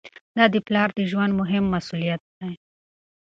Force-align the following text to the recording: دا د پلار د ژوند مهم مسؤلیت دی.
دا 0.37 0.45
د 0.53 0.55
پلار 0.67 0.89
د 0.97 0.99
ژوند 1.11 1.31
مهم 1.41 1.63
مسؤلیت 1.75 2.21
دی. 2.39 2.53